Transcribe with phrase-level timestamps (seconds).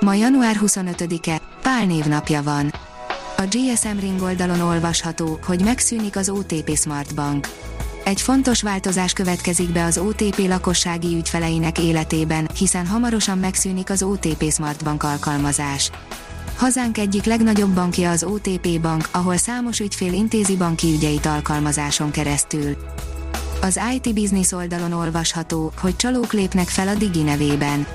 [0.00, 2.72] Ma január 25-e, Pál névnapja van.
[3.36, 7.48] A GSM Ring oldalon olvasható, hogy megszűnik az OTP Smart Bank.
[8.04, 14.52] Egy fontos változás következik be az OTP lakossági ügyfeleinek életében, hiszen hamarosan megszűnik az OTP
[14.52, 15.90] Smart Bank alkalmazás.
[16.56, 22.76] Hazánk egyik legnagyobb bankja az OTP Bank, ahol számos ügyfél intézi banki ügyeit alkalmazáson keresztül.
[23.60, 27.86] Az IT Business oldalon olvasható, hogy csalók lépnek fel a Digi nevében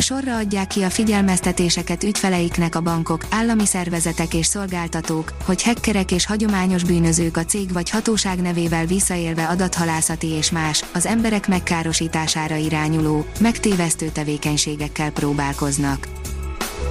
[0.00, 6.26] sorra adják ki a figyelmeztetéseket ügyfeleiknek a bankok, állami szervezetek és szolgáltatók, hogy hekkerek és
[6.26, 13.26] hagyományos bűnözők a cég vagy hatóság nevével visszaélve adathalászati és más, az emberek megkárosítására irányuló,
[13.40, 16.08] megtévesztő tevékenységekkel próbálkoznak.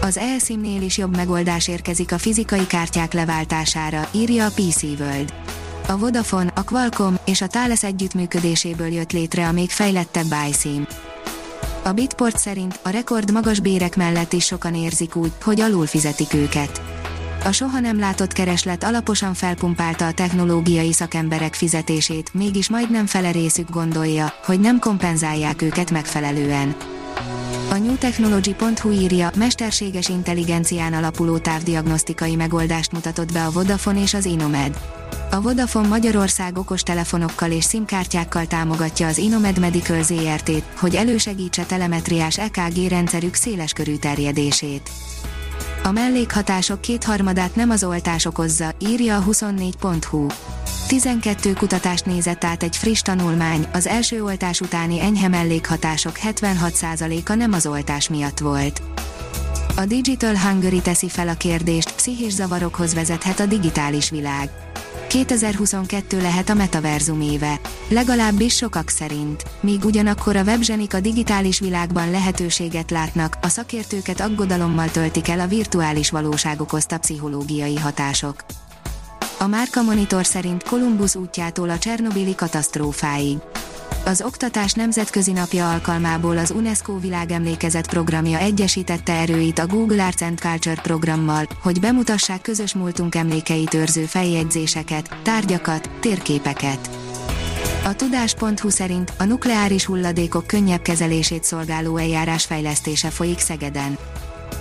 [0.01, 5.33] Az eSIM-nél is jobb megoldás érkezik a fizikai kártyák leváltására, írja a PC World.
[5.87, 10.87] A Vodafone, a Qualcomm és a Thales együttműködéséből jött létre a még fejlettebb iSIM.
[11.87, 16.33] A Bitport szerint a rekord magas bérek mellett is sokan érzik úgy, hogy alul fizetik
[16.33, 16.81] őket.
[17.43, 23.69] A soha nem látott kereslet alaposan felpumpálta a technológiai szakemberek fizetését, mégis majdnem fele részük
[23.69, 26.75] gondolja, hogy nem kompenzálják őket megfelelően.
[27.69, 34.77] A newtechnology.hu írja, mesterséges intelligencián alapuló távdiagnosztikai megoldást mutatott be a Vodafone és az Inomed.
[35.31, 42.37] A Vodafone Magyarország okos telefonokkal és SIM-kártyákkal támogatja az Inomed Medical ZRT-t, hogy elősegítse telemetriás
[42.37, 44.89] EKG rendszerük széleskörű terjedését.
[45.83, 50.27] A mellékhatások kétharmadát nem az oltás okozza, írja a 24.hu.
[50.87, 57.53] 12 kutatást nézett át egy friss tanulmány, az első oltás utáni enyhe mellékhatások 76%-a nem
[57.53, 58.81] az oltás miatt volt.
[59.79, 64.49] A Digital Hungary teszi fel a kérdést, pszichés zavarokhoz vezethet a digitális világ.
[65.07, 67.59] 2022 lehet a metaverzum éve.
[67.87, 69.43] Legalábbis sokak szerint.
[69.59, 75.47] Míg ugyanakkor a webzsenik a digitális világban lehetőséget látnak, a szakértőket aggodalommal töltik el a
[75.47, 78.45] virtuális valóság okozta pszichológiai hatások.
[79.39, 83.37] A Márka Monitor szerint Kolumbusz útjától a Csernobili katasztrófáig.
[84.07, 90.39] Az Oktatás Nemzetközi Napja alkalmából az UNESCO világemlékezet programja egyesítette erőit a Google Arts and
[90.39, 96.89] Culture programmal, hogy bemutassák közös múltunk emlékeit őrző feljegyzéseket, tárgyakat, térképeket.
[97.83, 103.97] A tudás.hu szerint a nukleáris hulladékok könnyebb kezelését szolgáló eljárás fejlesztése folyik Szegeden.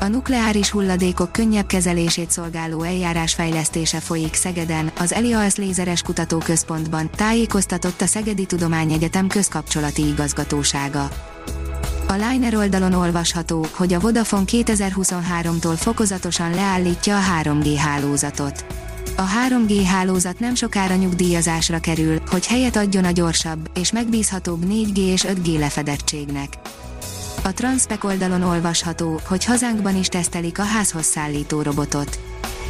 [0.01, 8.01] A nukleáris hulladékok könnyebb kezelését szolgáló eljárás fejlesztése folyik Szegeden, az Elias Lézeres Kutatóközpontban, tájékoztatott
[8.01, 11.09] a Szegedi Tudományegyetem közkapcsolati igazgatósága.
[12.09, 18.65] A Liner oldalon olvasható, hogy a Vodafone 2023-tól fokozatosan leállítja a 3G hálózatot.
[19.17, 24.97] A 3G hálózat nem sokára nyugdíjazásra kerül, hogy helyet adjon a gyorsabb és megbízhatóbb 4G
[24.97, 26.49] és 5G lefedettségnek.
[27.47, 32.19] A Transpec oldalon olvasható, hogy hazánkban is tesztelik a házhoz szállító robotot.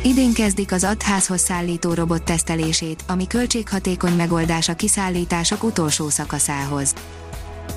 [0.03, 6.95] Idén kezdik az adházhoz szállító robot tesztelését, ami költséghatékony megoldás a kiszállítások utolsó szakaszához.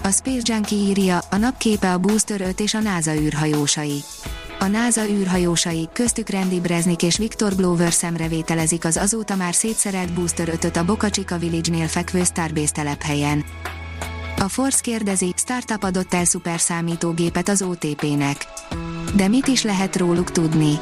[0.03, 4.03] A Space Junkie írja, a napképe a Booster 5 és a NASA űrhajósai.
[4.59, 10.49] A NASA űrhajósai, köztük Randy Breznik és Victor Glover szemrevételezik az azóta már szétszerelt Booster
[10.55, 13.45] 5-öt a Boca Chica Village-nél fekvő Starbase telephelyen.
[14.39, 18.47] A Force kérdezi, startup adott el szuperszámítógépet az OTP-nek.
[19.15, 20.79] De mit is lehet róluk tudni?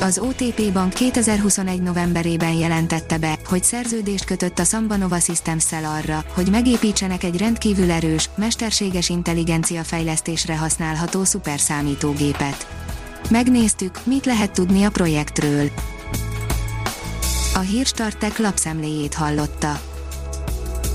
[0.00, 6.50] Az OTP Bank 2021 novemberében jelentette be, hogy szerződést kötött a Sambanova systems arra, hogy
[6.50, 12.66] megépítsenek egy rendkívül erős, mesterséges intelligencia fejlesztésre használható szuperszámítógépet.
[13.30, 15.70] Megnéztük, mit lehet tudni a projektről.
[17.54, 19.80] A Hírstartek lapszemléjét hallotta.